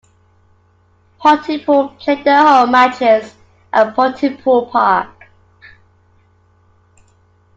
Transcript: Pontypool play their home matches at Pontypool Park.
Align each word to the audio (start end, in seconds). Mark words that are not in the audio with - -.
Pontypool 1.19 1.89
play 1.89 2.23
their 2.23 2.39
home 2.41 2.71
matches 2.71 3.35
at 3.71 3.95
Pontypool 3.95 4.65
Park. 4.65 5.27